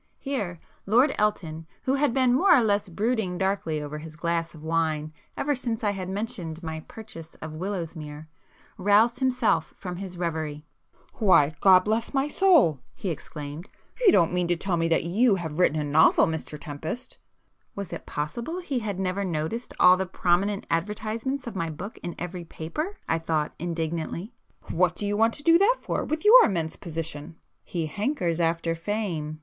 Here 0.17 0.59
Lord 0.87 1.13
Elton 1.19 1.67
who 1.83 1.93
had 1.93 2.11
been 2.11 2.33
more 2.33 2.57
or 2.57 2.63
less 2.63 2.89
brooding 2.89 3.37
darkly 3.37 3.79
over 3.79 3.99
his 3.99 4.15
glass 4.15 4.55
of 4.55 4.63
wine 4.63 5.13
ever 5.37 5.53
since 5.53 5.83
I 5.83 5.91
had 5.91 6.09
mentioned 6.09 6.63
my 6.63 6.79
purchase 6.79 7.35
of 7.35 7.53
Willowsmere, 7.53 8.27
roused 8.79 9.19
himself 9.19 9.75
from 9.77 9.97
his 9.97 10.17
reverie. 10.17 10.65
"Why, 11.19 11.53
God 11.61 11.81
bless 11.83 12.15
my 12.15 12.27
soul!" 12.27 12.79
he 12.95 13.09
exclaimed—"You 13.09 14.11
don't 14.11 14.33
mean 14.33 14.47
to 14.47 14.55
tell 14.55 14.75
me 14.75 14.89
you 15.05 15.35
have 15.35 15.59
written 15.59 15.79
a 15.79 15.83
novel 15.83 16.25
Mr 16.25 16.59
Tempest?" 16.59 17.19
(Was 17.75 17.93
it 17.93 18.07
possible 18.07 18.59
he 18.59 18.79
had 18.79 18.99
never 18.99 19.23
noticed 19.23 19.71
all 19.79 19.97
the 19.97 20.07
prominent 20.07 20.65
advertisements 20.71 21.45
of 21.45 21.55
my 21.55 21.69
book 21.69 21.99
in 22.01 22.15
every 22.17 22.43
paper, 22.43 22.97
I 23.07 23.19
thought 23.19 23.53
indignantly!) 23.59 24.33
"What 24.71 24.95
do 24.95 25.05
you 25.05 25.15
want 25.15 25.35
to 25.35 25.43
do 25.43 25.59
that 25.59 25.77
for, 25.79 26.03
with 26.03 26.25
your 26.25 26.43
immense 26.43 26.75
position?" 26.75 27.35
[p 27.67 27.81
140]"He 27.83 27.85
hankers 27.85 28.39
after 28.39 28.73
fame!" 28.73 29.39